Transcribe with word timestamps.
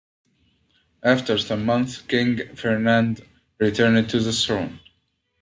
After 1.03 1.37
some 1.37 1.63
months 1.63 2.01
King 2.01 2.55
Ferdinand 2.55 3.23
returned 3.59 4.09
to 4.09 4.19
the 4.19 4.33
throne. 4.33 4.79